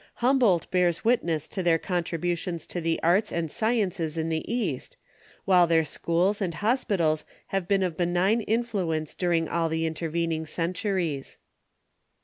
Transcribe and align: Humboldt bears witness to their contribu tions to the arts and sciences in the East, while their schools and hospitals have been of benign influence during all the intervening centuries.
Humboldt 0.15 0.65
bears 0.71 1.05
witness 1.05 1.47
to 1.49 1.61
their 1.61 1.77
contribu 1.77 2.35
tions 2.35 2.65
to 2.65 2.81
the 2.81 2.99
arts 3.03 3.31
and 3.31 3.51
sciences 3.51 4.17
in 4.17 4.29
the 4.29 4.51
East, 4.51 4.97
while 5.45 5.67
their 5.67 5.83
schools 5.83 6.41
and 6.41 6.55
hospitals 6.55 7.23
have 7.49 7.67
been 7.67 7.83
of 7.83 7.97
benign 7.97 8.41
influence 8.41 9.13
during 9.13 9.47
all 9.47 9.69
the 9.69 9.85
intervening 9.85 10.47
centuries. 10.47 11.37